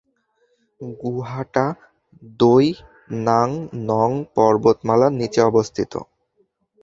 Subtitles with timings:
[1.01, 1.65] গুহাটা
[2.39, 2.67] Doi
[3.25, 3.49] Nang
[3.87, 5.93] Non পর্বতমালার নিচে অবস্থিত।